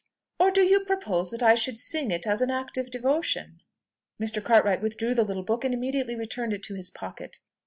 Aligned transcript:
or 0.39 0.49
do 0.49 0.61
you 0.63 0.79
propose 0.83 1.29
that 1.29 1.43
I 1.43 1.53
should 1.53 1.79
sing 1.79 2.09
it 2.09 2.25
as 2.25 2.41
an 2.41 2.49
act 2.49 2.75
of 2.75 2.89
devotion?" 2.89 3.61
Mr. 4.19 4.43
Cartwright 4.43 4.81
withdrew 4.81 5.13
the 5.13 5.23
little 5.23 5.43
book 5.43 5.63
and 5.63 5.75
immediately 5.75 6.15
returned 6.15 6.53
it 6.53 6.63
to 6.63 6.73
his 6.73 6.89
pocket. 6.89 7.39